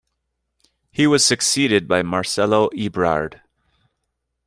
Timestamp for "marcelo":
2.01-2.69